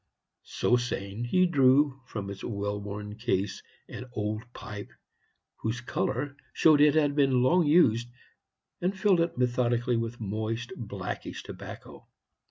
[0.49, 4.89] So saying, he drew from its well worn case an old pipe,
[5.57, 8.07] whose color showed it had been long used,
[8.81, 12.07] and filled it methodically with moist, blackish tobacco.